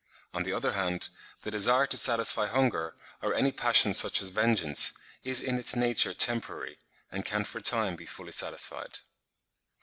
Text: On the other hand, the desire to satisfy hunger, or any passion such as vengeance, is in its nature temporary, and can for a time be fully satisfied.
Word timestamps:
On 0.33 0.41
the 0.41 0.51
other 0.51 0.71
hand, 0.71 1.09
the 1.43 1.51
desire 1.51 1.85
to 1.85 1.95
satisfy 1.95 2.47
hunger, 2.47 2.95
or 3.21 3.35
any 3.35 3.51
passion 3.51 3.93
such 3.93 4.19
as 4.19 4.29
vengeance, 4.29 4.93
is 5.23 5.39
in 5.41 5.59
its 5.59 5.75
nature 5.75 6.15
temporary, 6.15 6.79
and 7.11 7.23
can 7.23 7.43
for 7.43 7.59
a 7.59 7.61
time 7.61 7.95
be 7.95 8.07
fully 8.07 8.31
satisfied. 8.31 8.97